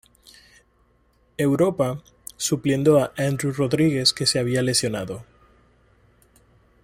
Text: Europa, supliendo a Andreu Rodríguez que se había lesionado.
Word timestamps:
Europa, 1.37 2.01
supliendo 2.35 2.97
a 2.97 3.13
Andreu 3.17 3.53
Rodríguez 3.53 4.13
que 4.13 4.25
se 4.25 4.39
había 4.39 4.63
lesionado. 4.63 5.23